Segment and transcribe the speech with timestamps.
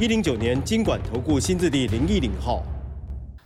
[0.00, 2.62] 一零九年金管投顾新字第零一零号。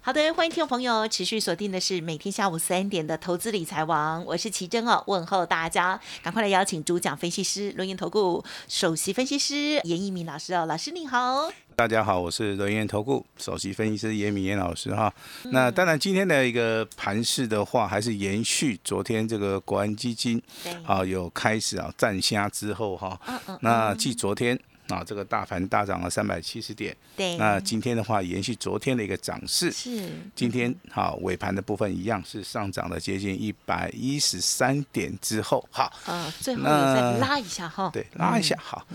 [0.03, 15.11] 好的，欢迎听众朋友持续锁定的是每天下午三点的投资理财王，我是奇珍哦，问候大家，赶快来邀请主讲分析师轮研投顾首席分析师严一鸣老师哦，老师你好，大家好，我是轮研投顾首席分析师严敏严老师哈。
[15.45, 20.43] 那当然今天的一个盘势的话，还是延续昨天这个国安基金
[20.85, 23.19] 啊有开始啊站虾之后哈，
[23.63, 24.61] 那继昨天。
[24.93, 26.95] 啊，这个大盘大涨了三百七十点。
[27.17, 27.37] 对。
[27.37, 29.73] 那今天的话，延续昨天的一个涨势。
[29.73, 30.09] 是。
[30.35, 35.93] 今天好尾盘的部分一样是上涨了接近一百一十三点之后，好。
[36.07, 37.91] 嗯，最后再拉一下哈。
[37.93, 38.87] 对，拉一下好。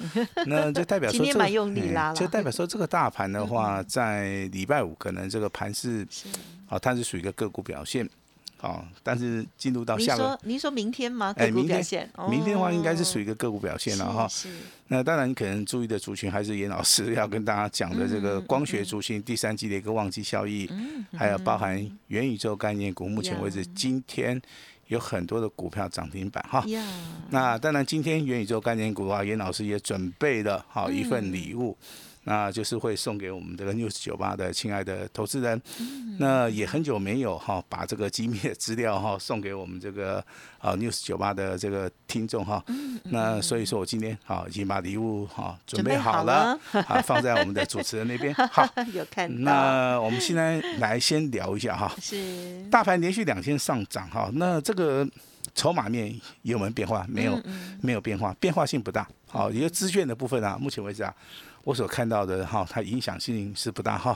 [0.46, 6.08] 那就代表说， 今天蛮用力拉就代表说，这个大盘的话，在礼拜五可能这个盘是，
[6.68, 8.08] 好，它是属于一个个股表现。
[8.60, 11.34] 好，但是进入到下个，您说明天吗？
[11.38, 14.28] 哎，明天，明天的话应该是属于一个个股表现了哈。
[14.28, 14.50] 是。
[14.88, 20.68] 那当然，可能注意的族群还是严老师要跟大家讲的这个光学族群第三季的一个旺季效益，
[21.16, 23.08] 还有包含元宇宙概念股。
[23.08, 24.42] 目前为止，今天
[24.88, 26.66] 有很多的股票涨停板哈。
[27.30, 31.78] 那当然，今天元宇宙概念股啊，严老师也准备了好一份礼物。
[32.30, 35.62] 那就是会送给我们这个 news 酒吧的亲爱的投资人，
[36.20, 40.18] 那也很久没有哈把这个机密的资料哈送给我们这个
[40.60, 42.62] 啊 news 酒吧的这个听众哈，
[43.06, 55.08] 那所以说我今天好已经把礼物哈准备好了啊放在我们的主持人那边 好 有看到，那我们现在来先聊一下哈，是大盘连续两天上涨哈，那这个
[55.56, 57.06] 筹码面有没有变化？
[57.08, 57.42] 没有，
[57.82, 59.08] 没有变化，变化性不大。
[59.30, 61.14] 好，一个资券的部分啊，目前为止啊。
[61.68, 64.16] 我所看到的哈，它影响性是不大哈。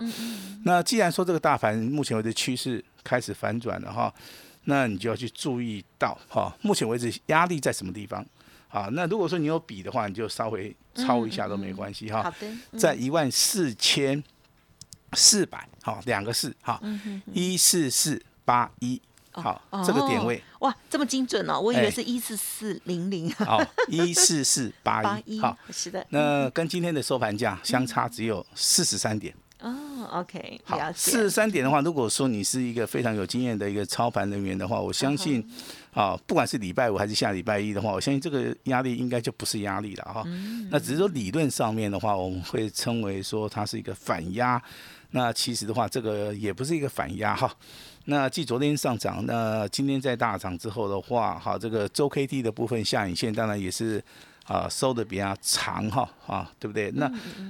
[0.63, 4.13] 那既然说这个大盘目前为止趋势开始反转了哈，
[4.63, 8.25] 那你就要去注意到哈，目前为止压力在什么地方？
[8.69, 12.23] 好，那如果说你有笔的话，你就稍微抄一下都没关系哈。
[12.23, 14.23] 好的，在一万四千
[15.11, 16.81] 四百，好，两个四，哈，
[17.33, 19.01] 一四四八一。
[19.31, 21.59] 好，这个点位哇，这么精准哦！
[21.59, 23.31] 我以为是一四四零零。
[23.45, 25.39] 好，一四四八一。
[25.39, 26.05] 好，是的。
[26.09, 29.33] 那跟今天的收盘价相差只有四十三点。
[29.61, 29.73] 哦
[30.11, 35.47] ，OK，好，四十三点的话，如果说你是一个非常有经验的一个操盘人员的话，我相信，
[35.93, 40.23] 啊，不管是礼拜五还是下礼拜一的话，我相信这个压力应该就不是压力了哈。
[40.71, 44.61] 那只是说理论上面的话，我们会称为说它是一个反压。
[45.11, 47.53] 那其实的话，这个也不是一个反压哈。
[48.05, 54.03] 那继昨天上涨，那今天在大涨之后的话，哈，这个周 K D 的部分下影线当然也是
[54.51, 56.91] 啊收的比较长哈啊，对不对？
[56.95, 57.09] 那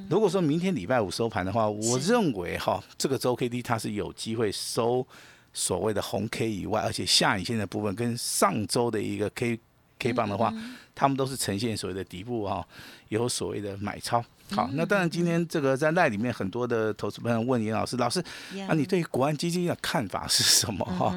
[0.09, 5.06] 如果说明天礼拜五收盘的话，我认为哈，这个周 K D 它是有机会收
[5.51, 9.59] 所谓的红 K 以外，而且下影线的部分跟上周的一个 K
[9.97, 10.53] K 棒的话，
[10.94, 12.66] 他们都是呈现所谓的底部哈，
[13.12, 14.24] 有所谓的买超。
[14.54, 18.20] 好，那当然，今天这个在赖里面很多的投资朋友问严老师，老师，
[18.68, 20.84] 啊，你对国安基金的看法是什么？
[20.84, 21.16] 哈，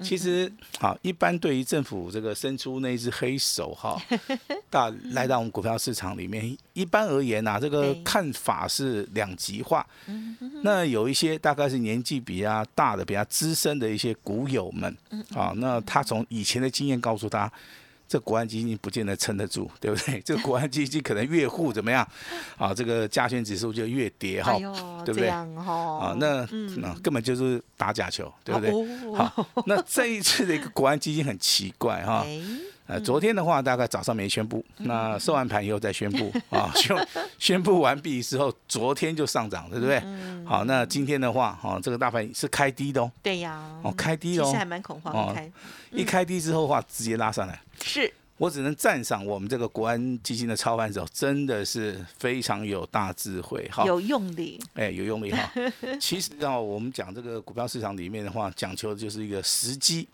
[0.00, 0.48] 其实，
[0.78, 4.00] 好，一般对于政府这个伸出那只黑手，哈，
[4.70, 9.84] 到来到我们股票市场里面，一般而言呐，这个看法是两极化。
[10.62, 14.96] 那有一些大概是年纪比较大的、比较资深的一些股友们，
[15.34, 17.52] 啊，那他从以前的经验告诉他。
[18.10, 20.20] 这国安基金不见得撑得住，对不对？
[20.22, 22.04] 这个国安基金可能越护怎么样？
[22.58, 24.54] 啊，这个加权指数就越跌哈，
[25.04, 25.28] 对不对？
[25.28, 25.46] 啊，
[26.18, 26.44] 那
[26.78, 28.72] 那根本就是打假球，对不对？
[29.14, 32.26] 好，那这一次的一个国安基金很奇怪哈。
[32.90, 40.02] 呃，昨天的话大概早上没宣布，那收完盘以后再宣布啊， 宣宣布完毕之后，昨天就上涨，对不对？
[40.44, 43.12] 好，那今天的话，哈，这个大盘是开低的哦。
[43.22, 43.64] 对呀。
[43.84, 44.44] 哦，开低哦。
[44.44, 45.14] 其实还蛮恐慌。
[45.14, 45.36] 哦。
[45.92, 47.60] 一开低之后的话，直接拉上来。
[47.90, 48.12] 是。
[48.38, 53.84] 我只能赞赏我们这个国安基金的操盘手，真的是非常有大智慧哈。
[53.84, 54.58] 有用力。
[54.72, 55.52] 哎，有用力哈。
[56.00, 60.08] 其实啊，我们讲这个股票市场里面的话，讲求的就是一个时机。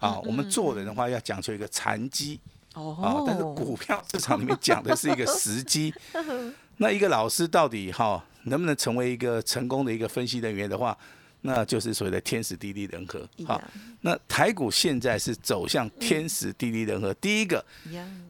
[0.00, 2.40] 啊，我们做人的话要讲究一个残机
[2.74, 5.94] 哦，啊，但是股票市场里面讲的是一个时机。
[6.78, 10.96] 那一个老师到底哈能不能成为一个成功的一个分析人员的话，
[11.42, 13.26] 那就是所谓的天时地利人和。
[13.46, 13.62] 好，
[14.02, 17.14] 那台股现在是走向天时地利人和。
[17.14, 17.64] 第一个，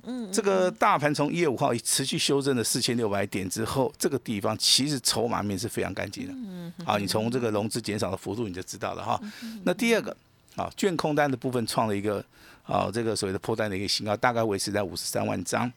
[0.05, 6.33] 嗯，这个大盘从一月五号持续修正了四千六百点之后，这个地方其实筹码面是非常干净的。
[6.35, 9.21] 嗯好，你从这个融资减少的幅度你就知道了哈。
[9.65, 10.17] 那第二个，
[10.57, 12.25] 啊，券空单的部分创了一个
[12.62, 15.71] 啊这个所谓的破单的一个新高，大概维持在五十三万张。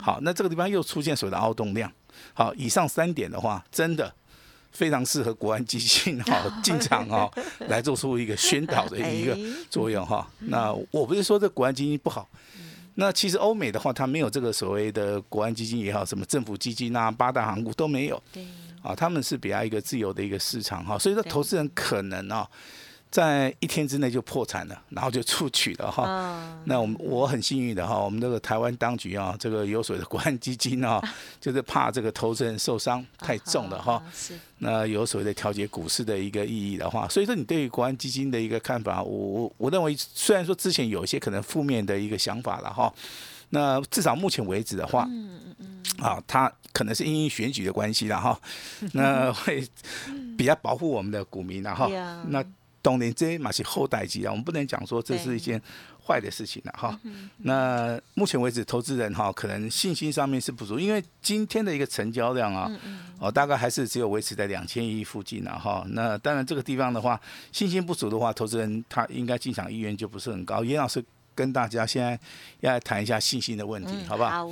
[0.00, 1.90] 好，那这个地方又出现所谓的凹动量。
[2.34, 4.12] 好，以上三点的话，真的。
[4.78, 7.28] 非常适合国安基金 哈进场哈
[7.66, 9.38] 来做出一个宣导的一个哎
[9.68, 10.24] 作用哈。
[10.38, 12.28] 那我不是说这国安基金不好，
[12.94, 18.22] 那其实欧美的话，它没有这个所谓的国安基金也好，什么政府基金啊、八大行股都没有。
[18.32, 18.46] 对，
[18.80, 22.48] 啊，他们是比较一个自由的一个市场哈，所以说投资人可能啊，
[23.10, 26.04] 在一天之内就破产了，然后就出去了哈。
[26.06, 31.00] 嗯，那我们我很幸运的哈，我们这个台湾当局啊，这个有所谓的国安基金啊，
[31.40, 34.02] 就是怕这个投资人受伤太重了哈。
[34.58, 42.92] 那有所谓的调节股市的一个意义的话，所以说你对于国安基金的一个看法，我我我认为虽然说之前有一些可能负面的一个想法了哈，
[43.50, 48.38] 那至少目前为止的话，嗯嗯嗯，啊，它可能是因为选举的关系了哈，
[48.92, 49.66] 那会
[50.36, 51.88] 比较保护我们的股民了哈。
[52.26, 52.44] 那
[52.80, 55.60] 当然这嘛是后代机啊，我们不能讲说这是一件
[56.06, 56.98] 坏的事情了哈。
[57.38, 62.70] 那目前为止，投资人哈可能信心上面是不足，因为今天的一个成交量啊，
[63.18, 65.84] 哦大概还是只有维持在两千亿附近了哈。
[65.90, 67.20] 那当然这个地方的话，
[67.52, 70.64] 信心不足的话，投资人他应该进场意愿就不是很高。
[70.64, 71.04] 严老师
[71.34, 72.18] 跟大家现在
[72.60, 74.48] 要来谈一下信心的问题，嗯好不好？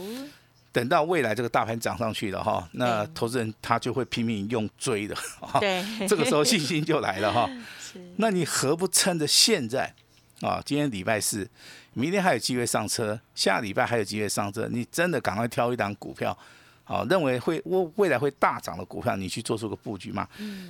[0.73, 7.49] 等到未来这个大盘涨上去了哈，那投资人他就会拼命用追的，哈，对， 这个时候信心就来了哈。
[7.97, 9.95] 是，那你何不趁着现在？
[10.43, 11.49] 啊，今天礼拜四，
[11.95, 16.37] 明天还有机会上车，下礼拜还有机会上车，你真的赶快挑一档股票，
[16.85, 20.29] 好、认为会未未来会大涨的股票，你去做出个布局嘛。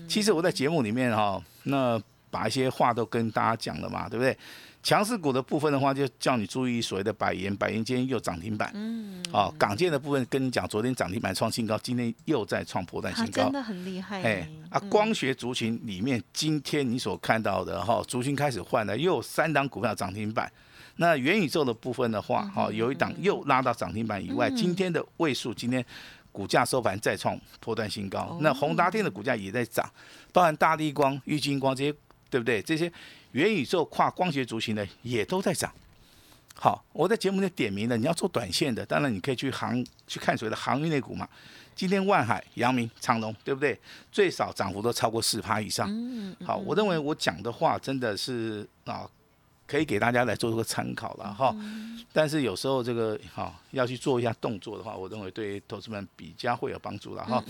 [0.08, 2.00] 其实我在节目里面哈、那
[2.36, 4.36] 把一些话都跟大家讲了嘛，对不对？
[4.82, 8.70] 强势股的部分的话，就叫你注意所谓的百元，百元今天又涨停板。
[8.74, 13.52] 嗯，哦，港建的部分跟你讲，昨天涨停板创新高，今天又在创破断新高真。
[13.52, 20.52] 的很厉害哎，啊，光学族群里面，今天你所看到的哈，族群开始换了，又有三档股票涨停板。
[20.96, 25.84] 那元宇宙的部分的话，哈，有一档又拉到涨停板以外，今天的位数，今天
[26.30, 28.38] 股价收盘再创破断新高。
[28.40, 29.88] 那宏达电的股价也在涨，
[30.32, 31.94] 包含大力光、玉金光这些，
[32.30, 32.60] 对不对？
[32.62, 32.90] 这些
[33.32, 35.72] 元宇宙跨光学族群的也都在涨。
[36.58, 41.28] 好，我在节目里点名了，你要做短线的，当然你可以去航去看所谓的航运类股嘛。
[41.74, 43.78] 今天万海、阳明、长隆，对不对？
[44.10, 45.86] 最少涨幅都超过四趴以上。
[46.42, 49.06] 好，我认为我讲的话真的是啊，
[49.66, 51.54] 可以给大家来做一个参考了哈。
[52.12, 57.44] 但是有时候这个哈要去做一下动作的话，我认为对投资们比较会有帮助了哈。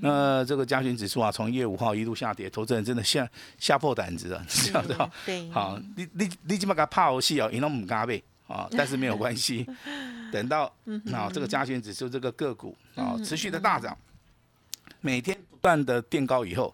[0.00, 5.10] 那这个加权指数啊，从一月五号一路下跌，投资人真的吓吓破胆子了， 你知道不知道？
[5.24, 9.66] 对，好，你你你起码给他怕游戏哦，赢了唔加倍啊，但是没有关系，
[10.30, 10.72] 等到
[11.12, 13.96] 啊这个加权指数这个个股啊持续的大涨，
[15.00, 16.72] 每天不断的垫高以后，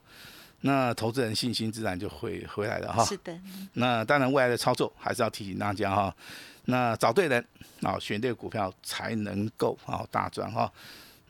[0.63, 3.05] 那投资人信心自然就会回来了哈。
[3.05, 3.39] 是的，
[3.75, 6.15] 那当然未来的操作还是要提醒大家哈，
[6.65, 7.45] 那找对人
[7.83, 10.73] 啊，选对股票才能够啊大赚哈。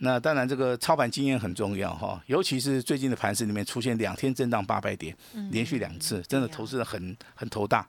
[0.05, 5.17] 那当然，这个操盘经验很重要哈，尤其是最近的盘市里面出现两天震荡八百点，
[5.53, 7.87] 连续两次，真的投资人很很头大，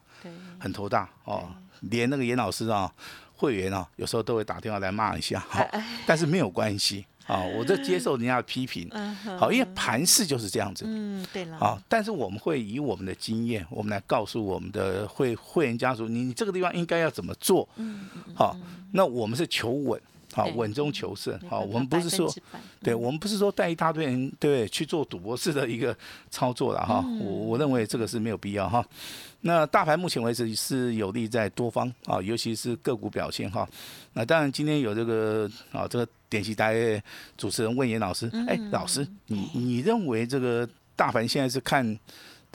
[0.60, 1.52] 很头大哦。
[1.90, 2.90] 连那个严老师啊，
[3.36, 5.68] 会员啊，有时候都会打电话来骂一下，哈，
[6.06, 8.90] 但是没有关系啊，我这接受人家的批评，
[9.38, 17.68] 好，因为盘势就是这样子，嗯，对了，啊，但是我们会以我们的经验，我们来告诉我们的会会员家属，你你这个地方应该要怎么做。
[18.34, 18.56] 好，
[18.92, 20.00] 那我们是求稳，
[20.34, 22.28] 好，稳中求胜，好，我们不是说
[22.82, 25.96] 对，我们不是说带一大堆人对去做赌博式的一个
[26.28, 28.84] 操作了哈，我我认为这个是没有必要哈。
[29.42, 33.68] 那大盘目前为止是有利在多方啊，尤其是个股表现哈。
[34.14, 37.00] 那当然今天有这个啊，这个典籍台
[37.36, 41.96] 主持人问严老师，哎，老师，你你认为这个大盘现在是看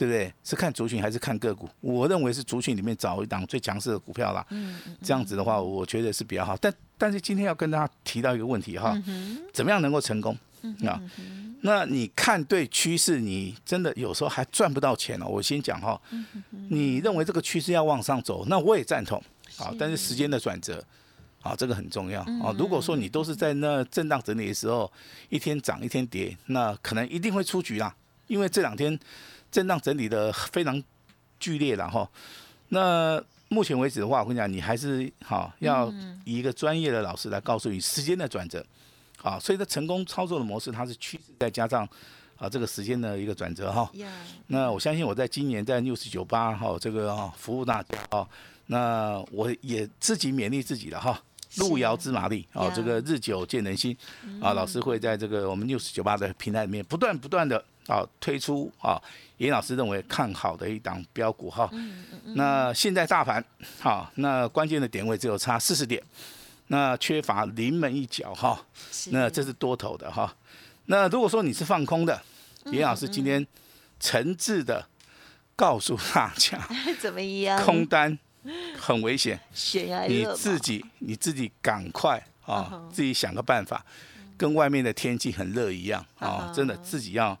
[0.00, 0.32] 对不对？
[0.42, 1.68] 是看族群还是看个股？
[1.82, 4.42] 我认为是族群里面找一档最强势的股票啦。
[5.02, 6.56] 这样子的话，我觉得是比较好。
[6.56, 8.96] 但但是今天要跟大家提到一个问题哈，
[9.52, 10.34] 怎么样能够成功
[10.86, 10.98] 啊？
[11.60, 15.26] 那你看对趋势，你真的有时候还赚不到钱哦。
[15.26, 16.00] 我先讲哈，
[16.70, 19.22] 你认为这个趋势要往上走，那我也赞同
[19.58, 19.70] 啊。
[19.78, 20.82] 但是时间的转折。
[21.42, 22.54] 啊，这个很重要啊！
[22.58, 24.92] 如果说你都是在那震荡整理的时候，
[25.30, 27.96] 一天涨一天跌，那可能一定会出局啦。
[28.30, 28.96] 因为这两天
[29.50, 30.80] 震荡整理的非常
[31.40, 32.08] 剧烈了哈。
[32.68, 35.92] 那目前为止的话，我跟你讲，你还是好要
[36.24, 38.64] 以一个专业的老师来告诉你时间的转折。
[39.16, 41.86] 好，所以它成功操作的模式，它是趋势再加上
[42.36, 43.90] 啊这个时间的一个转折哈。
[44.46, 48.28] 那我相信我在今年在 News 九八哈这个哈服务大家哈，
[48.66, 51.20] 那我也自己勉励自己了哈。
[51.52, 53.96] 是路遥知马力啊，这个日久见人心
[54.40, 59.00] 啊，老师会在这个我们 News 九八的平台里面不断不断的啊推出啊，
[59.38, 61.68] 严老师认为看好的一档标股哈。
[62.34, 63.44] 那现在大盘
[63.80, 66.02] 好，那关键的点位只有差四十点，
[66.68, 68.64] 那缺乏临门一脚哈。
[68.92, 70.34] 是那这是多头的哈。
[70.86, 72.20] 那如果说你是放空的，
[72.66, 73.46] 严老师今天
[73.98, 74.86] 诚挚的
[75.56, 76.58] 告诉大家，
[77.00, 77.62] 怎么样？
[77.62, 78.18] 空单
[78.78, 79.38] 很危险，
[80.08, 83.84] 你自己你自己赶快嗯啊哼，自己想个办法，
[84.36, 87.38] 跟外面的天气很热一样嗯啊，真的自己要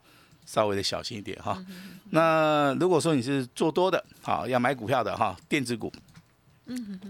[0.50, 1.56] 稍微的小心一点哈。
[1.68, 5.92] 嗯那如果说你是做多的，好要买股票的哈，电子股、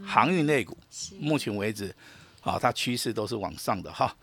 [0.07, 1.95] 航运类股，是目前为止，
[2.43, 4.15] 啊，它趋势都是往上的哈。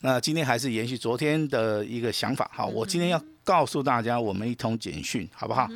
[0.00, 5.66] 那今天还是延续昨天的一个想法，哈，我今天要告诉大家我们一通简讯，好不好？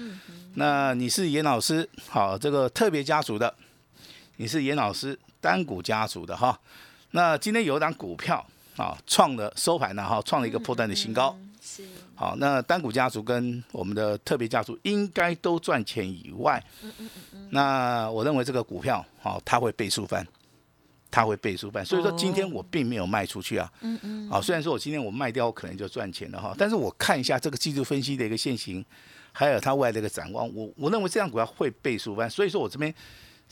[0.56, 3.54] 那你是严老师，好，这个特别家族的，
[4.36, 6.60] 你是严老师单股家族的哈。
[7.12, 8.46] 那今天有一档股票
[8.76, 11.34] 啊，创了收盘了哈，创了一个破断的新高。
[11.62, 11.82] 是
[12.14, 16.62] 好，那单股家族跟我们的特别家族应该都赚钱以外，
[17.50, 20.24] 那我认为这个股票好，它会倍数翻，
[21.10, 21.84] 它会倍数翻。
[21.84, 28.84] 所以说今天我并没有卖出去啊，嗯嗯，好，虽然说我今天我卖掉，我可能就赚钱了哈，但是我看一下这个技术分析的一个现形，
[29.32, 32.94] 还有它未来的一个展望，我我认为这样股票会倍数翻，所以说我这边。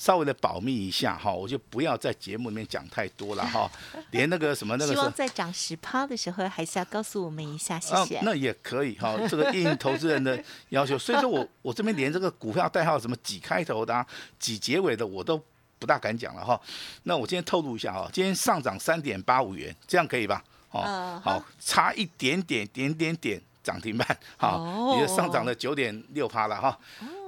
[0.00, 3.70] 稍微的保密一下哈，我就不要在节目里面讲太多了哈，
[4.12, 8.16] 连那个什么那个希是望在涨十趴的时候，还是要告诉我们一下，谢谢。
[8.16, 10.98] 啊、那也可以哈，这个应投资人的要求。
[10.98, 14.06] 所以说我 我这边连这个股票代号什么几开头的、啊、
[14.38, 15.38] 几结尾的，我都
[15.78, 16.58] 不大敢讲了哈。
[17.02, 20.42] 那我今天透露一下哈，今天上涨三点八五元，这样可以吧？
[20.70, 26.78] 哦，嗯好，差一点点点点点涨停板，好，哦也就上涨了九点六趴了哈。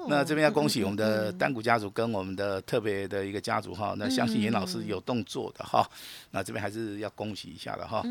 [0.09, 5.89] 那这边要恭喜我们的单股家族跟我们的特别的一个家族哈，那相信严老师有动作的哈，
[6.31, 8.03] 那这边还是要恭喜一下的哈。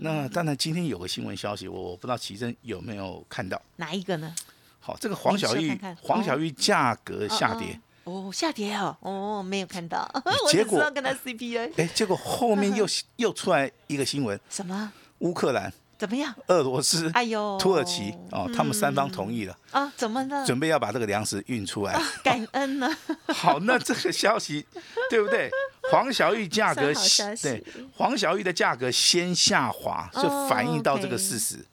[0.00, 3.60] 那当然今天有个新闻消息，我不知道奇珍有没有看到。
[3.76, 4.34] 哪一个呢？
[4.80, 10.06] 好，这个黄小玉黄小玉价格下跌，哦，下跌哦，哦，没有看到，
[10.50, 12.84] 结果只知道跟他 CPA 哎，结果后面又
[13.16, 14.92] 又出来一个新闻，什么？
[15.20, 15.72] 乌克兰、
[16.02, 16.34] 怎么样？
[16.48, 20.44] 俄罗斯、哎呦，土耳其哦，他们三方同意了，啊，怎么呢？
[20.44, 21.96] 准备要把这个粮食运出来。
[22.24, 22.90] 感恩呢？
[23.32, 24.66] 好，那这个消息
[25.08, 25.48] 对不对？
[25.92, 26.92] 黄小玉价格
[27.40, 27.64] 对
[27.96, 31.64] 黄小玉的价格先下滑，就反映到这个事实。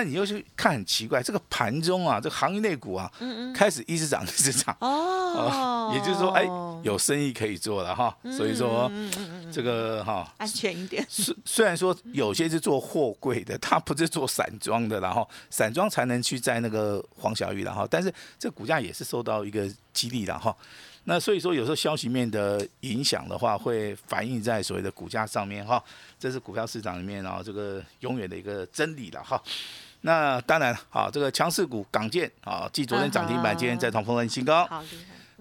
[0.00, 3.10] 好，那你又去看很奇怪，这个盘中啊，这个行业内股啊，
[3.54, 4.74] 开始一直涨一直涨。
[4.80, 6.44] 哦， 也就是说，哎，
[6.82, 8.90] 有生意可以做了哈，所以说
[9.52, 11.04] 这个哈，安全一点。
[11.08, 20.56] 虽虽然说有些是做货柜的，它不是做散装的，然后散装才能去在那个黄小玉然后，但是这股价也是受到一个激励的哈。
[21.04, 25.82] 那所以说，有时候消息面的影响的话，会反映在所谓的股价上面哈。
[26.18, 29.42] 这是股票市场里面啊，这个永远的一个真理了哈。
[30.02, 34.68] 那当然啊，这个强势股港建啊，继昨天涨停板，今天再创破断新高。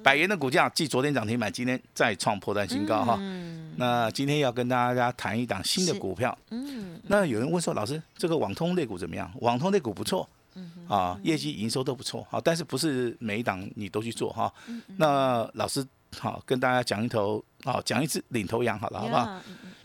[0.01, 3.17] 百元的股价继昨天涨停板，今天再创破断新高哈。
[3.19, 6.37] 嗯那今天要跟大家谈一档新的股票。
[6.49, 9.31] 嗯，那有人问说，老师，这个网通类股怎么样？
[9.39, 14.53] 网通类股不错，嗯啊，业绩营收都不错，好，但是不是每一档你都去做哈。
[14.67, 15.85] 嗯那老师
[16.17, 19.41] 好跟大家讲一头，好讲一只领头羊好了，好不好？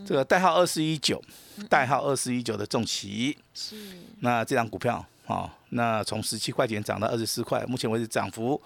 [0.06, 1.22] 这个代号二四一九，
[1.68, 3.76] 代号二四一九的重旗，是
[4.20, 8.60] 那这张股票啊，那从十七块钱涨到二十四块，目前为止涨幅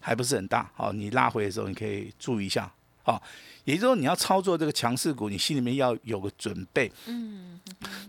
[0.00, 0.70] 还不是很大。
[0.74, 2.70] 好，你拉回的时候你可以注意一下。
[3.02, 3.22] 好，
[3.64, 6.90] 也就是说你要操作这个强势股，你心里面要有个准备。
[7.06, 7.60] 嗯，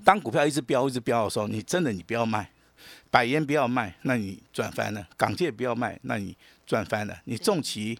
[0.03, 2.49] 当股票一直飙一直飙的时候，你真的你不要卖，
[3.09, 7.17] 百元不要卖，那你赚翻了；港界不要卖，那你赚翻了。
[7.25, 7.99] 你重旗，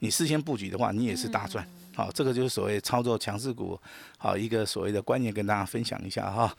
[0.00, 1.66] 你事先布局的话，你也是大赚。
[1.94, 3.78] 好，这个就是所谓操作强势股，
[4.18, 6.54] 好一个所谓的观念跟大家分享一下哈。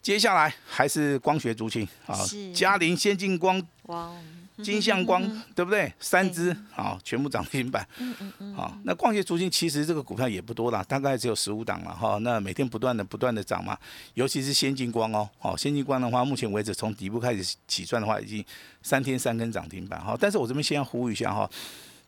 [0.00, 4.12] 接下来还是光学族群啊是，嘉陵先进光、哇，
[4.60, 5.22] 金相光，
[5.54, 5.90] 对不对？
[6.00, 7.86] 三只啊，全部涨停板。
[7.98, 12.18] 嗯嗯嗯，好，那光学族群其实这个股票也不多啦，大概只有十五档了哈。
[12.18, 13.78] 那每天不断的不断的涨嘛，
[14.14, 18.44] 尤其是先进光哦，好，先进光的话，目前为止从底部开始起算的话，已经
[18.82, 20.16] 三天三根涨停板哈。
[20.20, 21.48] 但是我这边先要呼吁一下哈，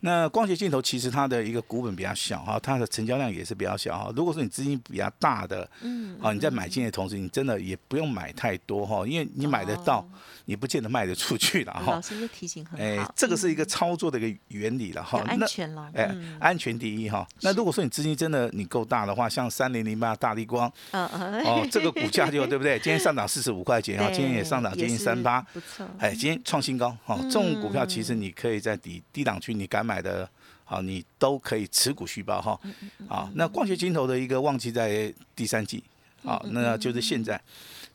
[0.04, 4.12] 那光学镜头其实它的一个股本比较小哈，它的成交量也是比较小哈。
[4.14, 10.06] 如果说你资金比较大的，嗯，啊，你在买进的同时，你真的也不用买太多哈，因为你买得到，
[10.44, 11.94] 你不见得卖得出去了哈。
[11.94, 15.22] 老师的提醒很好，这个是一个操作的一个原理了哈。
[15.26, 17.26] 安全了，哎，安全第一哈。
[17.40, 22.78] 那如果说你资金真的你够大的话，像三零零八大力光，哦，这个股价就对不对？
[22.84, 25.88] 今天上涨四十五块钱啊，今天也上涨接近三八，不错。
[25.98, 30.28] 哎，今天创新高哈，这种股票其实你可以在低低档区你敢买的。
[30.66, 32.58] 好，你都可以持股续报哈。
[33.06, 35.84] 啊，那光学镜头的一个旺季在第三季，
[36.22, 37.38] 好，那就是现在，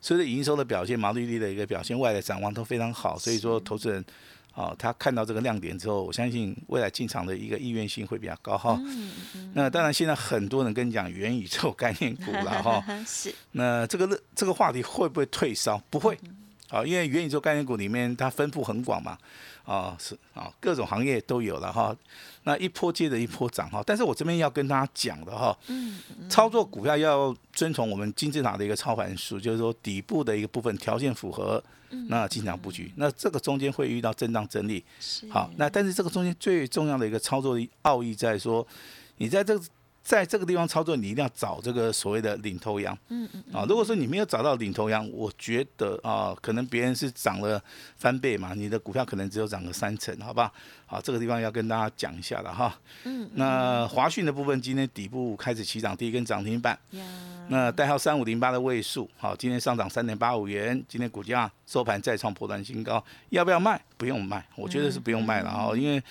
[0.00, 4.04] 随着营收的表现、毛利率的一个表现、外的展望都非常好，所以说投资人，
[4.54, 8.80] 啊，他看到这个亮点之后，我相信未来进场的一个意愿性会比较高哈。
[9.54, 12.84] 那当然，现在很多人跟你讲元宇宙概念股了哈。
[13.04, 13.34] 是。
[13.50, 15.76] 那这个这个话题会不会退烧？
[15.90, 16.16] 不会。
[16.68, 19.18] 好，因为元宇宙概念股里面它分布很广嘛。
[19.64, 21.96] 啊，是啊，各种行业都有了哈。
[22.44, 25.56] 那一波接着一波涨哈，但是我这边要跟大家讲的哈，
[26.28, 31.62] 操作股票要遵从我们金字塔的一个操盘术，就是说底部的一个部分条件符合，
[32.08, 34.84] 那进场布局，那这个中间会遇到震荡整理，
[35.28, 38.66] 好，那但是这个中间最重要的一个操作的奥义在说，
[39.16, 39.64] 你在这个。
[40.02, 42.96] 在这个地方操作，你一定要找这个所谓的领头羊。
[43.08, 43.44] 嗯嗯。
[43.52, 47.62] 啊，如果说你没有找到领头羊，我觉得啊，可能别人是涨了
[47.96, 50.50] 翻倍嘛，你的股票可能只有涨了三成，好吧？
[50.86, 52.74] 好，这个地方要跟大家讲一下了哈。
[53.04, 53.28] 嗯。
[53.34, 56.76] 那华讯的部分，今天底部开始起涨，第一根涨停板。
[57.48, 63.80] 那代号三五零八的位数，好，今天上涨三点八五元，今天股价收盘再创破断新高，要不要卖？
[63.96, 66.02] 不用卖，我觉得是不用卖了啊，因为。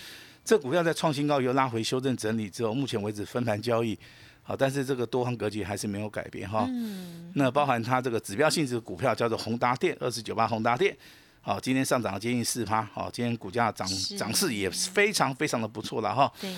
[0.49, 3.95] 这股票在创新高又拉回修正整理之后，目前为止分盘交易，
[4.41, 6.65] 好，但是这个多方格局还是没有改变哈。
[6.67, 7.31] 嗯。
[7.35, 10.97] 那包含它这个指标性质的股票叫做宏达电，二十九八宏达电，
[11.41, 13.87] 好，今天上涨接近四趴，好，今天股价涨
[14.17, 16.33] 涨势也非常非常的不错了哈。
[16.41, 16.51] 对。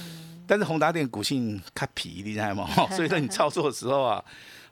[0.48, 2.70] 但是宏达电股性看皮，厉害嘛？
[2.96, 4.24] 所以说你操作的时候啊，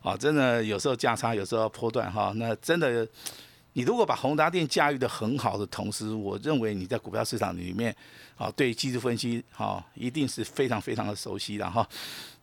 [0.02, 3.06] 啊，真的有时候价差，有时候破断哈，那真的。
[3.80, 7.96] 你如果把宏达电驾驭的很好的同时，我认为你在股票市场里面，
[8.38, 11.88] 啊，对技术分析，哈，一定是非常非常的熟悉的哈。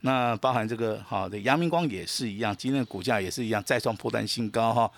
[0.00, 4.90] 那包含这个，哈，的阳明光也是一样，今天的股价也是一样，再创破单新高哈。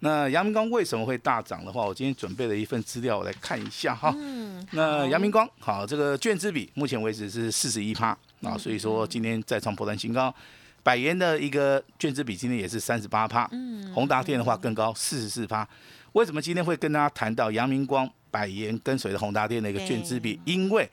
[0.00, 4.14] 那阳明光为什么会大涨的话，我今天准备了一份资料，我来看一下哈。
[4.18, 4.62] 嗯。
[4.72, 8.08] 那阳明光，好，这个券资比目前为止是四十一趴
[8.42, 10.34] 啊，所以说今天再创破单新高。
[10.88, 15.68] 百元的一个券资比今天也是三十八趴，嗯，宏达电的话更高，四十四趴。
[16.12, 20.40] 为什么今天会跟大家谈到阳明光、百元跟随的宏达电的一个券资比？
[20.46, 20.90] 因为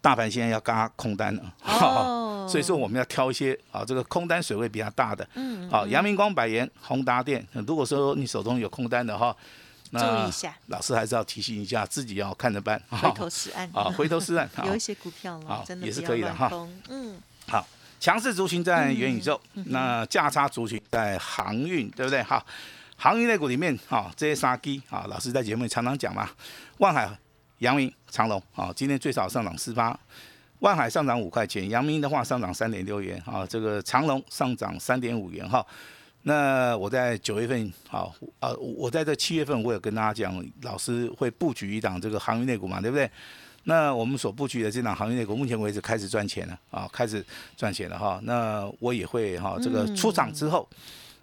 [0.00, 9.36] 大盘现在要嘎空单了，哦， 所以说我们要挑一些啊，这个空单水位比较大的，嗯，好，阳明光、百元、宏达电，如果说你手中有空单的哈，
[9.90, 13.68] 注意一下，老师还是要提醒一下自己要看着办，回头是岸。
[13.74, 16.48] 啊，回头是岸， 有一些股票了，真的也是可以的哈，
[16.90, 17.66] 嗯，好。
[18.00, 22.22] 强势族群在元宇宙，那价差族群在航运，对不对？
[22.22, 22.44] 哈，
[22.96, 26.28] 航运类股里面，哈，这些杀鸡，啊，老师在节目里常常讲嘛，
[26.78, 27.08] 万海、
[27.58, 29.98] 阳明、长隆，啊，今天最少上涨四八，
[30.60, 35.64] 万海上涨五块钱，阳明的话上涨三点六元，啊，这个长隆上涨三点五元，哈。
[36.22, 43.08] 那我在九月份，好，呃，我在这七月份，我有跟大家讲，老师会布局一档这个航运类股嘛，对不对？
[43.68, 47.22] 那我们所布局的这档行业内股，目前为止开始赚钱了啊，开始
[47.54, 48.18] 赚钱了哈。
[48.22, 50.66] 那我也会哈，这个出场之后。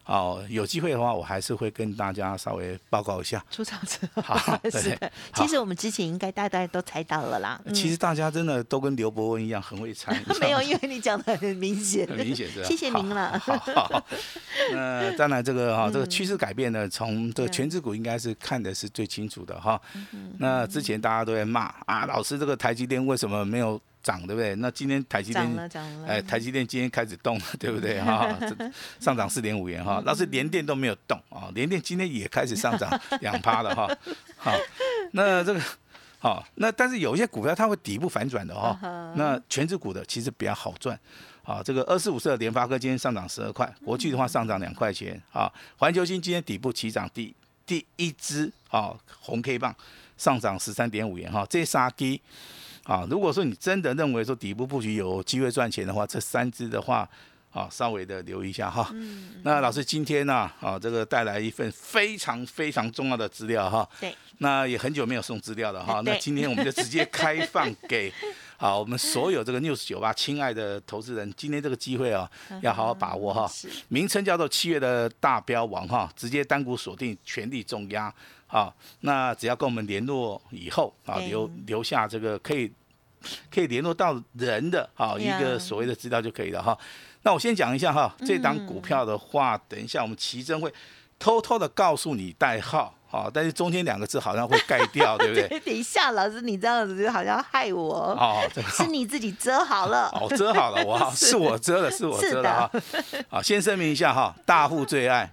[0.05, 3.43] 哦，有机会的话，我还是会跟大家稍微报告一下。
[3.49, 5.11] 出场之后， 好， 是的。
[5.33, 7.59] 其实我们之前应该大家都猜到了啦。
[7.73, 10.15] 其实大家真的都跟刘伯温一样，很会猜。
[10.39, 12.07] 没有，因为你讲的很明显。
[12.07, 12.67] 很明显是吧？
[12.67, 13.39] 谢谢您了。
[13.39, 14.05] 好，
[14.71, 19.81] 那当然这个哈，这个趋势改变呢，从这个全指股应该是看的是最清楚的哈。
[20.37, 23.81] 那之前大家都在骂啊，老师这个台积电为什么没有？
[24.05, 24.53] 涨对不对？
[24.57, 25.69] 那今天台积电，
[26.07, 27.99] 哎，台积电今天开始动了，对不对？
[28.05, 28.37] 哈，
[28.99, 32.87] 上涨四点五元哈，那是连电都没有动啊，连电今天也开始上涨
[33.21, 33.89] 两趴了哈。
[34.37, 34.55] 好，
[35.13, 35.59] 那这个
[36.19, 38.77] 好，那但是有一些股票它会底部反转的哈。
[39.15, 40.97] 那全指股的其实比较好赚
[41.41, 41.63] 啊。
[41.63, 45.51] 这个二四五四的联发科今天上涨十二块，国际的话上涨两块钱啊。
[45.77, 47.33] 环球星今天底部起涨第
[47.65, 49.75] 第一支啊红 K 棒
[50.15, 52.21] 上涨十三点五元哈，这杀低。
[52.85, 57.09] 啊，如果说你真的认为说底部布局有机会赚钱的话，这三只的话，
[57.51, 58.87] 啊，稍微的留意一下哈。
[58.93, 59.41] 嗯。
[59.41, 63.89] 那老师今天呢，啊，这个带来一份非常非常重要的资料哈。
[63.99, 64.15] 对。
[64.37, 66.01] 那也很久没有送资料了哈。
[66.05, 68.13] 那今天我们就直接开放给，
[68.57, 72.29] 好，我们所有这个 news 九八亲爱的投资人，今天这个机会哦，
[72.61, 73.49] 要好好把握哈。
[73.89, 78.13] 名称叫做七月的大标王哈，直接单股锁定，全力重压。
[78.47, 82.71] 好，那只要跟我们联络以后啊，留留下这个可以
[83.51, 86.77] 可以联络到人的啊一个所谓的资料就可以了哈。
[87.23, 90.73] 那我先讲一下哈，这档股票的话，等一下我们奇珍会
[91.19, 92.93] 偷偷的告诉你代号。
[93.15, 95.59] 哦，但是中间两个字好像会盖掉， 对不对？
[95.61, 97.95] 等一下，老师，你这样子就好像害我。
[98.19, 100.09] 哦，是你自己遮好了。
[100.13, 102.69] 哦，遮好了，我 是我遮的，是我遮的哈。
[103.29, 105.31] 好，先声明一下哈，大户最爱。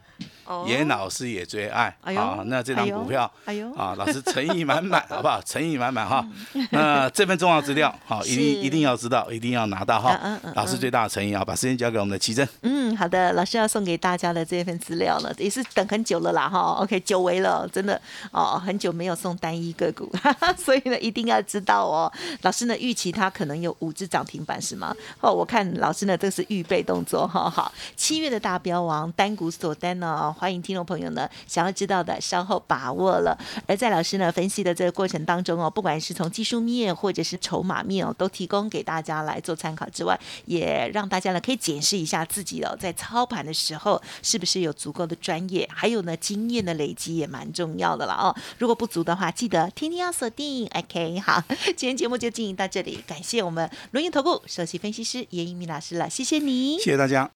[0.66, 5.40] 严老师也最爱啊，那这张股票，哎呦啊，老师诚意满满， 好不好？
[5.42, 6.26] 诚意满满哈。
[6.70, 10.18] 那这份重要资料， 好，一定一定要知道，一定要拿到哈。
[10.54, 12.46] 老师最大的诚意啊，把时间交给我们的奇珍。
[12.62, 16.58] 嗯，好的，老师要送给大家的这份资料呢，也是等很久了啦哈。
[16.80, 18.00] OK，久违了，真的
[18.30, 20.12] 哦，很久没有送单一个股，
[20.58, 22.12] 所以呢，一定要知道哦。
[22.42, 24.94] 老师呢，预期它可能有五只涨停板是吗？
[25.20, 27.48] 哦，我看老师呢，这是预备动作哈。
[27.48, 30.31] 好，七月的大标王单股锁单呢。
[30.32, 33.38] 欢迎听众朋友呢，想要知道的稍后把握了。
[33.66, 48.34] 而在老师呢分析的这个过程当中哦，不管是从技术面或者是筹码面哦，都提供给大家来做参考之外，也让大家呢可以检视一下自己哦，在操盘的时候是不是有足够的专业，还有呢经验的累积也蛮重要的了哦。
[48.58, 50.68] 如果不足的话，记得天天要锁定。
[50.74, 51.42] OK，好，
[51.76, 57.30] 今天节目就进行到这里，感谢我们轮盈投顾首席分析师严一鸣老师了，谢谢你，谢谢大家。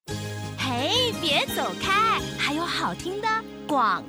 [0.59, 2.06] 嘿，别走开，
[2.87, 3.27] 好听的
[3.66, 4.01] 广。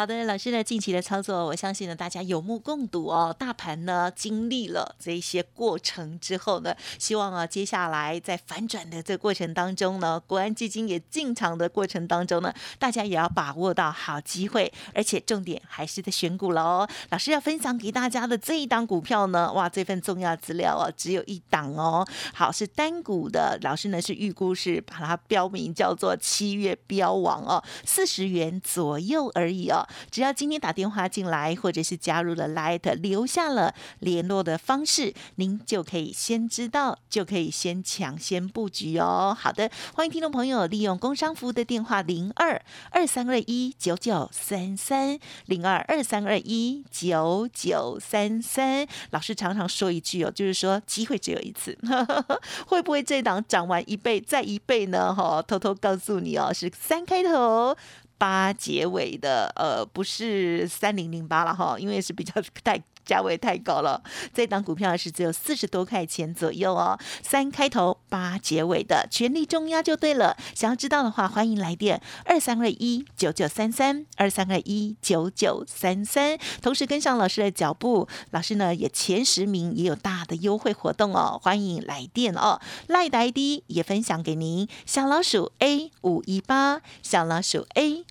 [0.00, 3.36] 好的，老师呢近期的操作，我相信呢大家有目共睹哦。
[3.38, 16.86] 大盘呢经历了这一些过程之后呢，希望啊接下来在反转的这个过程当中呢，国安基金也进场的过程当中呢，大家也要把握到好机会，而且重点还是在选股喽。
[17.10, 22.08] 老师要分享给大家的这一档股票呢，哇，这份重要资料哦，只有一档哦。
[22.32, 29.86] 好，是单股的，老师呢是预估是把它标明叫做七月标王哦，四十元左右而已哦。
[30.10, 39.36] 只要今天打电话进来，或者是加入了 Light，留下了联络的方式，您就可以先知道，就可以先抢先布局哦。
[39.38, 48.86] 好的，欢迎听众朋友利用工商服务的电话零二二三二一九九三三零二二三二一九九三三。
[49.10, 51.76] 老师常常说一句哦，就是说机会只有一次，
[52.66, 55.14] 会不会这档涨完一倍再一倍呢？
[55.14, 57.76] 哈，偷偷告诉你哦，是三开头。
[58.20, 62.78] 八结尾的，呃，不是三零零八了哈，因为是比较 带。
[63.10, 64.00] 价位太高了，
[64.32, 66.96] 这档股票是只有四十多块钱左右哦。
[67.24, 70.36] 三开头八结尾的，全力重压就对了。
[70.54, 76.38] 想要知道的话，欢迎来电二三二一九九三三二三二一九九三三。
[76.62, 82.60] 同时跟上老师的脚步，老师呢也前十名也有大的优惠活动哦，欢迎来电哦。
[82.86, 88.04] 赖的 ID 也分享给您，小老鼠 A 五一八，小老鼠 A